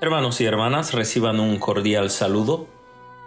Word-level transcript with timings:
Hermanos 0.00 0.40
y 0.40 0.44
hermanas, 0.44 0.94
reciban 0.94 1.40
un 1.40 1.58
cordial 1.58 2.10
saludo. 2.10 2.68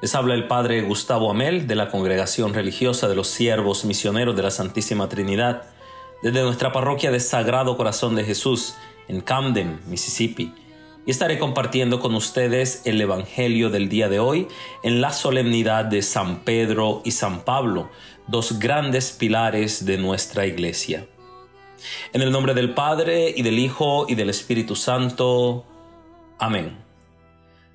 Les 0.02 0.16
habla 0.16 0.34
el 0.34 0.48
Padre 0.48 0.82
Gustavo 0.84 1.30
Amel 1.30 1.68
de 1.68 1.76
la 1.76 1.90
Congregación 1.90 2.54
Religiosa 2.54 3.10
de 3.10 3.16
los 3.16 3.28
Siervos 3.28 3.84
Misioneros 3.84 4.34
de 4.34 4.44
la 4.44 4.52
Santísima 4.52 5.10
Trinidad, 5.10 5.64
desde 6.24 6.42
nuestra 6.42 6.72
parroquia 6.72 7.12
de 7.12 7.20
Sagrado 7.20 7.76
Corazón 7.76 8.16
de 8.16 8.24
Jesús 8.24 8.76
en 9.10 9.20
Camden, 9.20 9.82
Mississippi. 9.88 10.54
Y 11.10 11.12
estaré 11.12 11.40
compartiendo 11.40 12.00
con 12.00 12.14
ustedes 12.14 12.84
el 12.86 13.02
Evangelio 13.02 13.72
del 13.72 13.90
día 13.90 14.10
de 14.10 14.20
hoy 14.20 14.48
en 14.84 15.02
la 15.02 15.12
solemnidad 15.12 15.86
de 15.86 16.04
San 16.04 16.42
Pedro 16.42 17.02
y 17.04 17.10
San 17.10 17.44
Pablo, 17.44 17.90
dos 18.28 18.60
grandes 18.60 19.12
pilares 19.12 19.86
de 19.86 19.98
nuestra 19.98 20.46
iglesia. 20.46 21.08
En 22.14 22.22
el 22.22 22.32
nombre 22.32 22.54
del 22.54 22.76
Padre 22.76 23.34
y 23.36 23.42
del 23.42 23.58
Hijo 23.58 24.06
y 24.08 24.14
del 24.14 24.30
Espíritu 24.30 24.76
Santo. 24.76 25.66
Amén. 26.38 26.78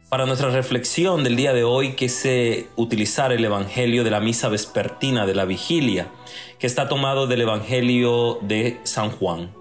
Para 0.09 0.27
nuestra 0.27 0.51
reflexión 0.51 1.25
del 1.25 1.35
día 1.35 1.53
de 1.53 1.65
hoy 1.65 1.95
quise 1.97 2.69
utilizar 2.77 3.33
el 3.33 3.45
Evangelio 3.45 4.05
de 4.05 4.13
la 4.13 4.21
Misa 4.21 4.49
Vespertina 4.49 5.27
de 5.27 5.35
la 5.35 5.45
Vigilia, 5.45 6.07
que 6.61 6.69
está 6.69 6.89
tomado 6.89 7.27
del 7.27 7.41
Evangelio 7.41 8.39
de 8.43 8.79
San 8.85 9.11
Juan. 9.11 9.53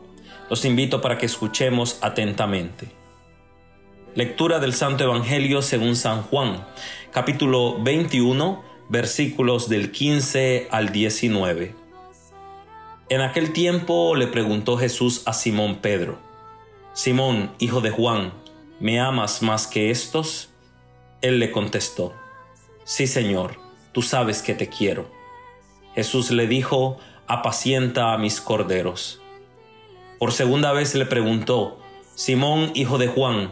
Los 0.47 0.63
invito 0.63 1.01
para 1.01 1.17
que 1.17 1.25
escuchemos 1.25 1.97
atentamente. 2.01 3.02
Lectura 4.15 4.59
del 4.59 4.75
Santo 4.75 5.03
Evangelio 5.05 5.63
según 5.63 5.95
San 5.95 6.21
Juan, 6.21 6.67
capítulo 7.09 7.81
21, 7.81 8.63
versículos 8.87 9.69
del 9.69 9.91
15 9.91 10.67
al 10.69 10.91
19. 10.91 11.73
En 13.09 13.21
aquel 13.21 13.53
tiempo 13.53 14.13
le 14.13 14.27
preguntó 14.27 14.77
Jesús 14.77 15.23
a 15.25 15.33
Simón 15.33 15.77
Pedro, 15.77 16.19
Simón, 16.93 17.53
hijo 17.57 17.81
de 17.81 17.89
Juan, 17.89 18.33
¿me 18.79 18.99
amas 18.99 19.41
más 19.41 19.65
que 19.65 19.89
estos? 19.89 20.51
Él 21.23 21.39
le 21.39 21.49
contestó, 21.49 22.13
Sí, 22.83 23.07
Señor, 23.07 23.57
tú 23.93 24.03
sabes 24.03 24.43
que 24.43 24.53
te 24.53 24.69
quiero. 24.69 25.09
Jesús 25.95 26.29
le 26.29 26.45
dijo, 26.45 26.99
apacienta 27.25 28.13
a 28.13 28.19
mis 28.19 28.41
corderos. 28.41 29.23
Por 30.19 30.33
segunda 30.33 30.71
vez 30.71 30.93
le 30.93 31.07
preguntó, 31.07 31.79
Simón, 32.13 32.73
hijo 32.75 32.99
de 32.99 33.07
Juan, 33.07 33.51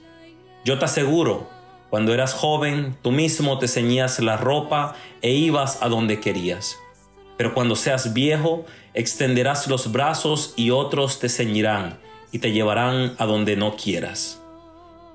Yo 0.63 0.77
te 0.77 0.85
aseguro, 0.85 1.47
cuando 1.89 2.13
eras 2.13 2.33
joven, 2.33 2.95
tú 3.01 3.11
mismo 3.11 3.57
te 3.57 3.67
ceñías 3.67 4.19
la 4.19 4.37
ropa 4.37 4.95
e 5.21 5.31
ibas 5.31 5.81
a 5.81 5.89
donde 5.89 6.19
querías. 6.19 6.77
Pero 7.35 7.53
cuando 7.53 7.75
seas 7.75 8.13
viejo, 8.13 8.65
extenderás 8.93 9.67
los 9.67 9.91
brazos 9.91 10.53
y 10.55 10.69
otros 10.69 11.19
te 11.19 11.29
ceñirán 11.29 11.99
y 12.31 12.39
te 12.39 12.51
llevarán 12.51 13.15
a 13.17 13.25
donde 13.25 13.55
no 13.55 13.75
quieras. 13.75 14.39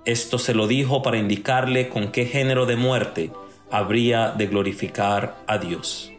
Esto 0.05 0.39
se 0.39 0.53
lo 0.55 0.67
dijo 0.67 1.03
para 1.03 1.19
indicarle 1.19 1.89
con 1.89 2.13
qué 2.13 2.27
género 2.27 2.67
de 2.67 2.77
muerte 2.77 3.31
habría 3.71 4.33
de 4.33 4.47
glorificar 4.49 5.37
a 5.47 5.59
Dios. 5.59 6.13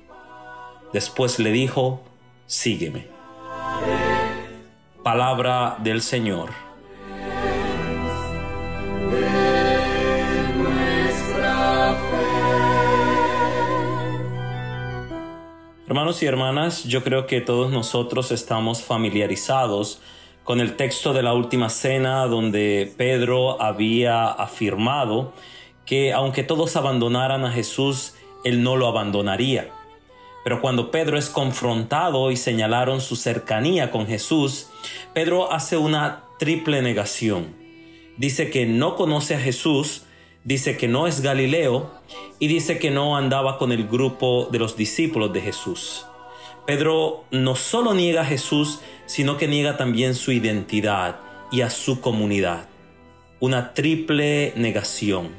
Después 0.93 1.37
le 1.39 1.51
dijo, 1.51 2.01
sígueme. 2.45 3.07
Palabra 5.03 5.77
del 5.83 6.01
Señor. 6.01 6.66
Hermanos 15.87 16.21
y 16.21 16.25
hermanas, 16.25 16.83
yo 16.83 17.01
creo 17.01 17.27
que 17.27 17.39
todos 17.39 17.71
nosotros 17.71 18.33
estamos 18.33 18.81
familiarizados 18.83 20.01
con 20.43 20.59
el 20.59 20.75
texto 20.75 21.13
de 21.13 21.23
la 21.23 21.33
última 21.33 21.69
cena 21.69 22.25
donde 22.25 22.93
Pedro 22.97 23.61
había 23.61 24.27
afirmado 24.27 25.31
que 25.85 26.11
aunque 26.11 26.43
todos 26.43 26.75
abandonaran 26.75 27.45
a 27.45 27.53
Jesús, 27.53 28.15
él 28.43 28.63
no 28.63 28.75
lo 28.75 28.85
abandonaría. 28.87 29.69
Pero 30.43 30.59
cuando 30.59 30.91
Pedro 30.91 31.17
es 31.17 31.29
confrontado 31.29 32.31
y 32.31 32.35
señalaron 32.35 32.99
su 32.99 33.15
cercanía 33.15 33.89
con 33.89 34.07
Jesús, 34.07 34.67
Pedro 35.13 35.53
hace 35.53 35.77
una 35.77 36.23
triple 36.37 36.81
negación. 36.81 37.55
Dice 38.17 38.49
que 38.49 38.65
no 38.65 38.97
conoce 38.97 39.35
a 39.35 39.39
Jesús, 39.39 40.03
dice 40.47 40.77
que 40.77 40.87
no 40.87 41.07
es 41.07 41.19
Galileo 41.19 41.91
y 42.39 42.47
dice 42.47 42.79
que 42.79 42.89
no 42.89 43.17
andaba 43.17 43.57
con 43.57 43.73
el 43.73 43.85
grupo 43.85 44.47
de 44.49 44.59
los 44.59 44.77
discípulos 44.77 45.33
de 45.33 45.41
Jesús. 45.41 46.05
Pedro 46.65 47.25
no 47.31 47.57
solo 47.57 47.93
niega 47.93 48.21
a 48.21 48.25
Jesús, 48.25 48.79
sino 49.07 49.35
que 49.35 49.49
niega 49.49 49.75
también 49.75 50.15
su 50.15 50.31
identidad 50.31 51.19
y 51.51 51.61
a 51.61 51.69
su 51.69 51.99
comunidad. 51.99 52.69
Una 53.41 53.73
triple 53.73 54.53
negación. 54.55 55.31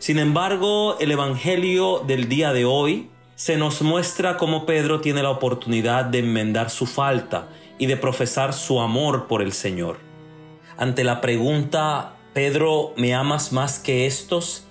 Sin 0.00 0.18
embargo, 0.18 0.98
el 0.98 1.12
Evangelio 1.12 2.02
del 2.04 2.28
día 2.28 2.52
de 2.52 2.64
hoy 2.64 3.10
se 3.36 3.56
nos 3.56 3.82
muestra 3.82 4.36
cómo 4.36 4.66
Pedro 4.66 5.00
tiene 5.00 5.22
la 5.22 5.30
oportunidad 5.30 6.06
de 6.06 6.18
enmendar 6.18 6.70
su 6.70 6.86
falta 6.86 7.50
y 7.78 7.86
de 7.86 7.96
profesar 7.96 8.52
su 8.52 8.80
amor 8.80 9.28
por 9.28 9.42
el 9.42 9.52
Señor. 9.52 9.98
Ante 10.76 11.04
la 11.04 11.20
pregunta, 11.20 12.17
Pedro, 12.38 12.92
¿me 12.96 13.16
amas 13.16 13.52
más 13.52 13.80
que 13.80 14.06
estos? 14.06 14.62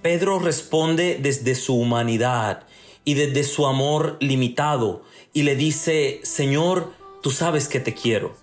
Pedro 0.00 0.38
responde 0.38 1.18
desde 1.20 1.54
su 1.54 1.74
humanidad 1.76 2.66
y 3.04 3.12
desde 3.12 3.44
su 3.44 3.66
amor 3.66 4.16
limitado 4.20 5.02
y 5.34 5.42
le 5.42 5.54
dice, 5.54 6.20
Señor, 6.22 6.94
tú 7.20 7.30
sabes 7.30 7.68
que 7.68 7.78
te 7.78 7.92
quiero. 7.92 8.34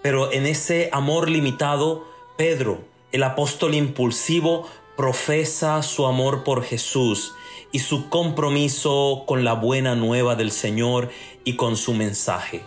Pero 0.00 0.32
en 0.32 0.46
ese 0.46 0.88
amor 0.94 1.28
limitado, 1.28 2.06
Pedro, 2.38 2.80
el 3.12 3.22
apóstol 3.22 3.74
impulsivo, 3.74 4.66
profesa 4.96 5.82
su 5.82 6.06
amor 6.06 6.42
por 6.42 6.64
Jesús 6.64 7.34
y 7.70 7.80
su 7.80 8.08
compromiso 8.08 9.24
con 9.26 9.44
la 9.44 9.52
buena 9.52 9.94
nueva 9.94 10.36
del 10.36 10.52
Señor 10.52 11.10
y 11.44 11.56
con 11.56 11.76
su 11.76 11.92
mensaje. 11.92 12.64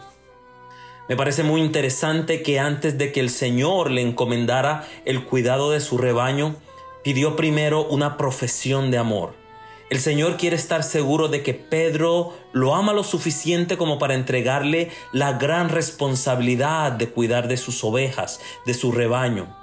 Me 1.09 1.15
parece 1.15 1.41
muy 1.41 1.61
interesante 1.61 2.43
que 2.43 2.59
antes 2.59 2.99
de 2.99 3.11
que 3.11 3.19
el 3.19 3.31
Señor 3.31 3.89
le 3.89 4.01
encomendara 4.01 4.87
el 5.05 5.25
cuidado 5.25 5.71
de 5.71 5.79
su 5.79 5.97
rebaño, 5.97 6.55
pidió 7.03 7.35
primero 7.35 7.83
una 7.83 8.15
profesión 8.15 8.91
de 8.91 8.99
amor. 8.99 9.33
El 9.89 9.97
Señor 9.97 10.37
quiere 10.37 10.55
estar 10.55 10.83
seguro 10.83 11.27
de 11.27 11.41
que 11.41 11.55
Pedro 11.55 12.37
lo 12.51 12.75
ama 12.75 12.93
lo 12.93 13.03
suficiente 13.03 13.75
como 13.75 13.97
para 13.97 14.13
entregarle 14.13 14.91
la 15.11 15.33
gran 15.33 15.69
responsabilidad 15.69 16.91
de 16.91 17.09
cuidar 17.09 17.47
de 17.47 17.57
sus 17.57 17.83
ovejas, 17.83 18.39
de 18.67 18.75
su 18.75 18.91
rebaño. 18.91 19.57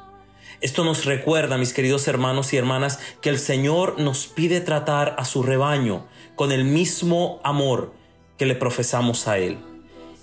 Esto 0.61 0.83
nos 0.83 1.05
recuerda, 1.05 1.59
mis 1.59 1.73
queridos 1.73 2.09
hermanos 2.09 2.53
y 2.53 2.57
hermanas, 2.57 2.99
que 3.21 3.29
el 3.29 3.39
Señor 3.39 4.01
nos 4.01 4.27
pide 4.27 4.61
tratar 4.61 5.15
a 5.17 5.25
su 5.25 5.45
rebaño 5.45 6.07
con 6.35 6.51
el 6.51 6.65
mismo 6.65 7.39
amor 7.45 7.93
que 8.37 8.47
le 8.47 8.57
profesamos 8.57 9.29
a 9.29 9.39
Él. 9.39 9.76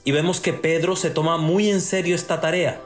Y 0.04 0.12
vemos 0.12 0.40
que 0.40 0.54
Pedro 0.54 0.96
se 0.96 1.10
toma 1.10 1.38
muy 1.38 1.70
en 1.70 1.82
serio 1.82 2.16
esta 2.16 2.42
tarea. 2.42 2.82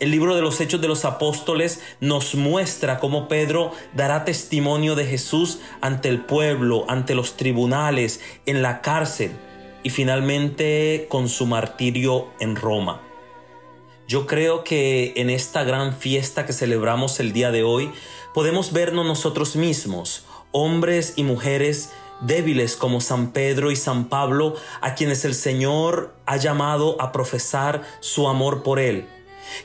El 0.00 0.10
libro 0.10 0.34
de 0.34 0.42
los 0.42 0.60
Hechos 0.60 0.80
de 0.80 0.88
los 0.88 1.04
Apóstoles 1.04 1.80
nos 2.00 2.34
muestra 2.34 2.98
cómo 2.98 3.28
Pedro 3.28 3.72
dará 3.92 4.24
testimonio 4.24 4.94
de 4.96 5.06
Jesús 5.06 5.60
ante 5.80 6.08
el 6.08 6.20
pueblo, 6.20 6.84
ante 6.88 7.14
los 7.14 7.36
tribunales, 7.36 8.20
en 8.46 8.62
la 8.62 8.80
cárcel 8.80 9.32
y 9.82 9.90
finalmente 9.90 11.06
con 11.08 11.28
su 11.28 11.46
martirio 11.46 12.28
en 12.40 12.56
Roma. 12.56 13.02
Yo 14.08 14.26
creo 14.26 14.64
que 14.64 15.12
en 15.16 15.30
esta 15.30 15.62
gran 15.64 15.94
fiesta 15.94 16.44
que 16.44 16.52
celebramos 16.52 17.20
el 17.20 17.32
día 17.32 17.50
de 17.50 17.62
hoy 17.62 17.90
podemos 18.34 18.72
vernos 18.72 19.06
nosotros 19.06 19.54
mismos, 19.54 20.24
hombres 20.50 21.14
y 21.16 21.22
mujeres 21.22 21.92
débiles 22.26 22.76
como 22.76 23.00
San 23.00 23.32
Pedro 23.32 23.70
y 23.70 23.76
San 23.76 24.08
Pablo, 24.08 24.54
a 24.80 24.94
quienes 24.94 25.24
el 25.24 25.34
Señor 25.34 26.14
ha 26.26 26.36
llamado 26.36 27.00
a 27.00 27.12
profesar 27.12 27.82
su 28.00 28.28
amor 28.28 28.62
por 28.62 28.78
Él. 28.78 29.06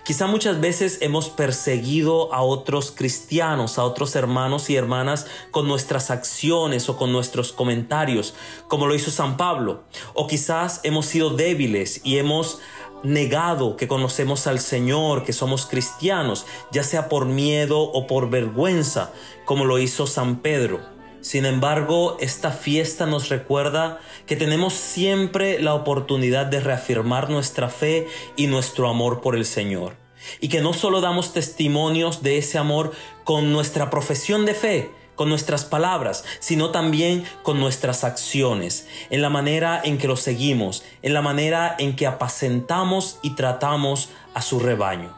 Quizá 0.03 0.27
muchas 0.27 0.59
veces 0.59 0.97
hemos 1.01 1.29
perseguido 1.29 2.33
a 2.33 2.41
otros 2.41 2.91
cristianos, 2.91 3.77
a 3.77 3.83
otros 3.83 4.15
hermanos 4.15 4.69
y 4.69 4.75
hermanas 4.75 5.25
con 5.51 5.67
nuestras 5.67 6.11
acciones 6.11 6.89
o 6.89 6.97
con 6.97 7.11
nuestros 7.11 7.53
comentarios, 7.53 8.33
como 8.67 8.87
lo 8.87 8.95
hizo 8.95 9.11
San 9.11 9.37
Pablo. 9.37 9.83
O 10.13 10.27
quizás 10.27 10.81
hemos 10.83 11.05
sido 11.05 11.31
débiles 11.31 12.01
y 12.03 12.17
hemos 12.17 12.59
negado 13.03 13.77
que 13.77 13.87
conocemos 13.87 14.47
al 14.47 14.59
Señor, 14.59 15.23
que 15.23 15.33
somos 15.33 15.65
cristianos, 15.65 16.45
ya 16.71 16.83
sea 16.83 17.07
por 17.07 17.25
miedo 17.25 17.79
o 17.79 18.07
por 18.07 18.29
vergüenza, 18.29 19.11
como 19.45 19.65
lo 19.65 19.79
hizo 19.79 20.05
San 20.05 20.39
Pedro. 20.41 20.98
Sin 21.21 21.45
embargo, 21.45 22.17
esta 22.19 22.51
fiesta 22.51 23.05
nos 23.05 23.29
recuerda 23.29 23.99
que 24.25 24.35
tenemos 24.35 24.73
siempre 24.73 25.61
la 25.61 25.73
oportunidad 25.73 26.45
de 26.45 26.61
reafirmar 26.61 27.29
nuestra 27.29 27.69
fe 27.69 28.07
y 28.37 28.47
nuestro 28.47 28.89
amor 28.89 29.21
por 29.21 29.35
el 29.35 29.45
Señor. 29.45 29.97
Y 30.39 30.49
que 30.49 30.61
no 30.61 30.73
solo 30.73 31.01
damos 31.01 31.33
testimonios 31.33 32.23
de 32.23 32.37
ese 32.37 32.57
amor 32.57 32.93
con 33.23 33.51
nuestra 33.51 33.89
profesión 33.89 34.45
de 34.45 34.53
fe, 34.53 34.91
con 35.15 35.27
nuestras 35.27 35.65
palabras, 35.65 36.23
sino 36.39 36.71
también 36.71 37.25
con 37.43 37.59
nuestras 37.59 38.05
acciones, 38.05 38.87
en 39.09 39.21
la 39.21 39.29
manera 39.29 39.81
en 39.83 39.97
que 39.97 40.07
lo 40.07 40.15
seguimos, 40.15 40.83
en 41.01 41.13
la 41.13 41.21
manera 41.21 41.75
en 41.77 41.97
que 41.97 42.07
apacentamos 42.07 43.19
y 43.21 43.31
tratamos 43.31 44.09
a 44.33 44.41
su 44.41 44.59
rebaño. 44.59 45.17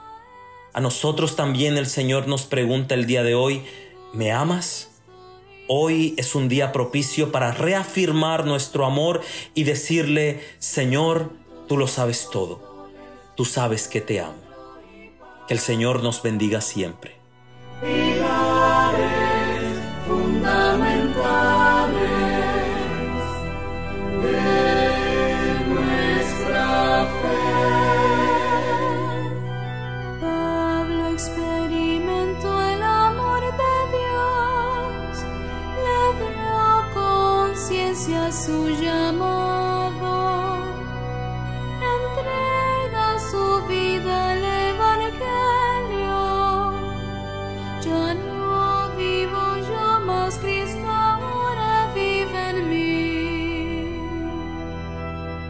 A 0.73 0.81
nosotros 0.81 1.35
también 1.35 1.77
el 1.77 1.85
Señor 1.85 2.27
nos 2.27 2.43
pregunta 2.43 2.95
el 2.95 3.05
día 3.05 3.21
de 3.21 3.35
hoy, 3.35 3.63
¿me 4.13 4.31
amas? 4.31 4.90
Hoy 5.73 6.15
es 6.17 6.35
un 6.35 6.49
día 6.49 6.73
propicio 6.73 7.31
para 7.31 7.53
reafirmar 7.53 8.45
nuestro 8.45 8.85
amor 8.85 9.21
y 9.53 9.63
decirle, 9.63 10.41
Señor, 10.59 11.31
tú 11.69 11.77
lo 11.77 11.87
sabes 11.87 12.27
todo, 12.29 12.89
tú 13.37 13.45
sabes 13.45 13.87
que 13.87 14.01
te 14.01 14.19
amo. 14.19 14.35
Que 15.47 15.53
el 15.53 15.61
Señor 15.61 16.03
nos 16.03 16.21
bendiga 16.23 16.59
siempre. 16.59 17.15
renuncia 38.01 38.31
su 38.31 38.69
llamado, 38.81 40.57
entrega 41.95 43.19
su 43.29 43.61
vida 43.67 44.31
al 44.31 44.43
Evangelio. 44.73 46.19
Ya 47.81 48.13
no 48.13 48.89
vivo 48.97 49.57
yo 49.67 49.99
más, 50.05 50.37
Cristo 50.39 50.87
ahora 50.87 51.91
vive 51.93 52.49
en 52.49 52.69
mí. 52.69 53.97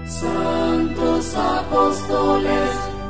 Santos 0.07 1.35
apóstoles, 1.35 2.69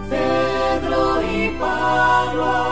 Pedro 0.09 1.21
y 1.21 1.49
Pablo. 1.59 2.70